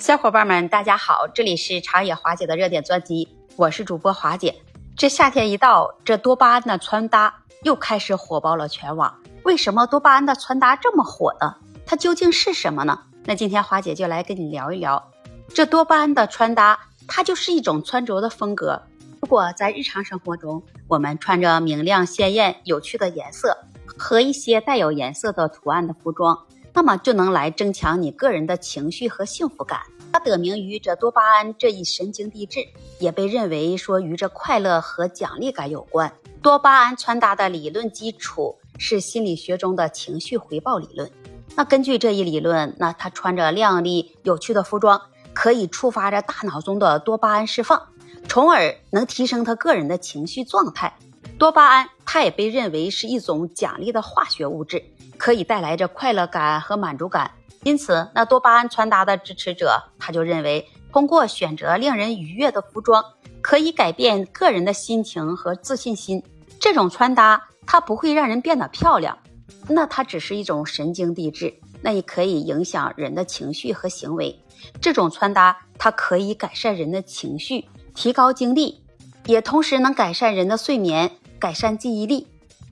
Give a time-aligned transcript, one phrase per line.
[0.00, 4.62] 小伙伴们，大家好，这里是长野华姐的热点专辑，我是主播华姐。
[4.96, 9.14] 这夏天一到，这多巴胺的穿搭又开始火爆了全网。
[9.44, 11.54] 为什么多巴胺的穿搭这么火呢？
[11.84, 12.98] 它究竟是什么呢？
[13.26, 15.10] 那今天华姐就来跟你聊一聊。
[15.48, 18.80] 这多巴胺的穿搭，它就是一种穿着的风格。
[19.20, 23.54] 如果在日常生活中，我们穿着明亮、鲜艳、有趣的颜色
[23.84, 26.46] 和一些带有颜色的图案的服装。
[26.72, 29.80] 那么就能来增强你个人的情绪和幸福感。
[30.12, 32.66] 它得名于这多巴胺这一神经递质，
[32.98, 36.12] 也被认为说与这快乐和奖励感有关。
[36.42, 41.10] 多巴胺穿搭的理论基础是心理学中的情绪回报理论。
[41.54, 45.00] 那根据这一理论，那他穿着靓丽有趣的服装，
[45.32, 47.88] 可以触发着大脑中的多巴胺释放，
[48.28, 50.96] 从而能提升他个人的情绪状态。
[51.40, 54.84] 多巴胺它也被认为是一种奖励的化学物质。
[55.16, 57.30] 可以带来着快乐感和满足感，
[57.62, 63.02] 因此，那多巴胺穿搭的支持者他就认为，通过选择令人愉悦的服装，
[63.40, 66.22] 可以改变个人的心情和自信心。
[66.58, 69.18] 这种穿搭它不会让人变得漂亮，
[69.66, 74.38] 那它只是一种神经递质，那也可以影响人的情绪和行为。
[74.78, 78.82] 这种穿搭它可以改善人的情绪，提高精力，
[79.26, 82.28] 也同时能改善人的睡眠，改善记忆力。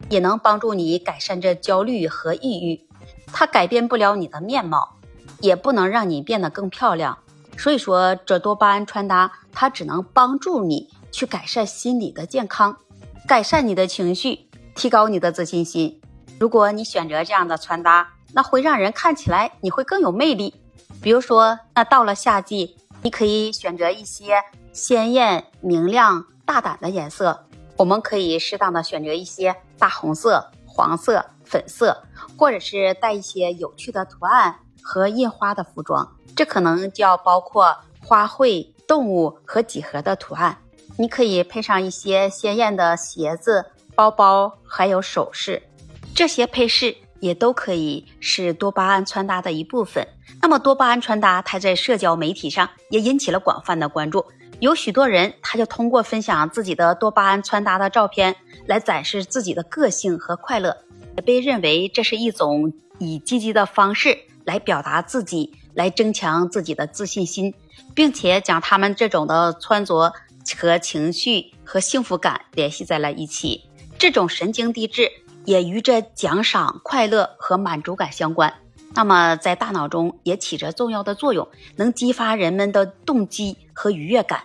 [0.09, 2.87] 也能帮助你改善这焦虑和抑郁，
[3.33, 4.95] 它改变不了你的面貌，
[5.41, 7.19] 也不能让你变得更漂亮。
[7.59, 12.77] 所以说，这多巴胺穿搭它只能帮助你去改善心理的健康，
[13.27, 16.01] 改善你的情绪，提高你的自信心。
[16.39, 20.55] 如果你选择这样的穿搭，那会让人看起来你会更有魅力。
[21.03, 24.37] 比如说，那到了夏季，你可以选择一些
[24.73, 27.48] 鲜艳、明亮、大胆的颜色。
[27.79, 31.97] 我们可以适当的选择一些大红色、黄色、粉色，
[32.37, 36.17] 或者是带一些有趣的图案和印花的服装。
[36.35, 40.59] 这可能就要包括花卉、动物和几何的图案。
[40.97, 45.63] 你可以配上一些鲜艳的鞋子、包包，还有首饰。
[46.17, 50.05] 这些配饰也都可以是多巴胺穿搭的一部分。
[50.43, 54.25] 那么，多巴胺穿搭它在社交媒体上也引起了广泛的关注。
[54.61, 58.37] 有许多人，他就通过分享自己的多巴胺穿搭的照片
[58.67, 60.77] 来展示自己的个性和快乐，
[61.17, 67.55] 也被认为这是一种以积极的方式来表达自己，来增强自己的自信心，
[67.95, 70.13] 并且将他们这种的穿着
[70.59, 73.63] 和情绪和幸福感联系在了一起。
[73.97, 75.11] 这种神经递质
[75.45, 78.55] 也与这奖赏、快乐和满足感相关。
[78.99, 84.43] 那么，在大脑中也起着重要的作用，能激发人们的动机和愉悦感。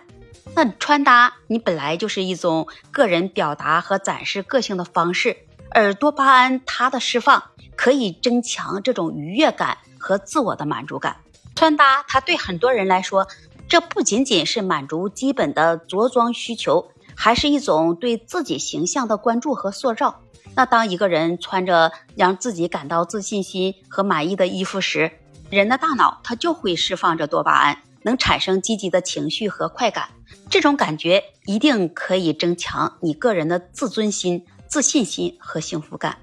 [0.54, 5.36] 那穿搭，你本来就是一种个人表达和展示个性的方式，
[5.70, 7.42] 而多巴胺它的释放
[7.74, 11.16] 可以增强这种愉悦感和自我的满足感。
[11.56, 13.26] 穿搭，它对很多人来说，
[13.68, 20.20] 这不仅仅是满足基本的着装需求，还是一种对自己形象的关注和塑造。
[20.56, 25.10] 那当一个人穿着让自己感到自信心和满意的衣服时，
[25.50, 30.08] 人的大脑它就会释放着多巴胺，能产生积极的情绪和快感。
[30.48, 36.18] 这种感觉一定可以增强你个人的自尊心、自信心和幸福感。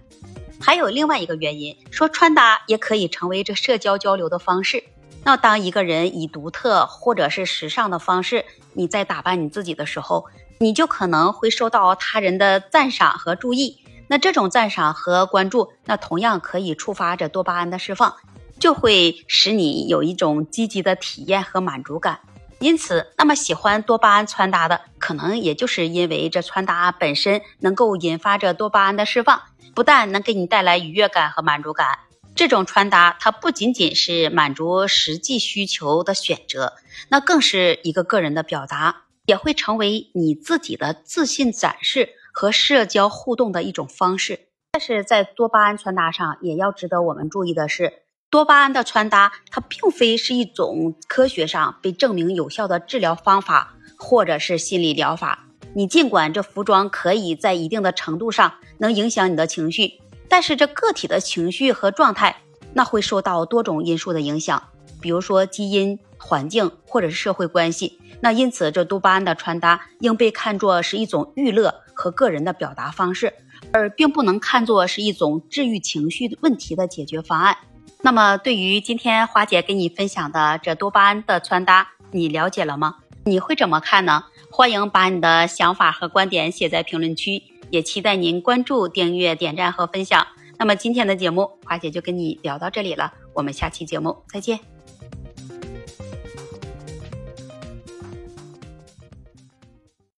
[0.59, 4.84] 还有另外一个原因，说穿搭也可以成为这社交交流的方式。
[5.24, 10.25] 那当一个人以独特或者是时尚的方式，你在打扮你自己的时候，
[10.59, 13.81] 你就可能会受到他人的赞赏和注意。
[14.11, 18.13] 那这种赞赏和关注，那同样可以触发着多巴胺的释放，
[18.59, 22.19] 就会使你有一种积极的体验和满足感。
[22.59, 31.97] 因此，那么喜欢多巴胺穿搭的，可能也就是因为这穿搭本身能够引发着多巴胺的释放，不但能给你带来愉悦感和满足感，
[32.35, 36.73] 这种穿搭它不仅仅是满足实际需求的选择，
[37.07, 42.09] 那更是一个个人的表达，也会成为你自己的自信展示。
[42.31, 55.47] 和社交互动的一种方式，但是在多巴胺穿搭上也要值得我们注意的是，多巴胺的穿搭它并非是一种科学上被证明有效的治疗方法或者是心理疗法。
[55.73, 62.41] 你尽管这服装可以在一定的程度上能影响你的情绪，但是这个体的情绪和状态
[62.73, 64.70] 那会受到多种因素的影响，
[65.02, 68.00] 比如说基因、环境或者是社会关系。
[68.22, 73.34] 那因此，这多巴胺的穿搭应被看作是一种娱乐和个人的表达方式，
[73.74, 77.58] 而并不能看作是一种治愈情绪问题的解决方案。
[78.03, 82.98] 那么，对于今天花姐给你分享的这多巴胺的穿搭，你了解了吗？
[83.26, 84.24] 你会怎么看呢？
[84.52, 90.26] 欢迎把你的想法和观点写在评论区，也期待您关注、订阅、点赞和分享。
[90.58, 94.71] 那么今天的节目，花姐就跟你聊到这里了，我们下期节目再见。